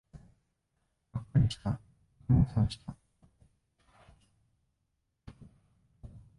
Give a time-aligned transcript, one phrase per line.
[1.13, 1.77] がっかりした、と
[2.25, 2.95] ても損した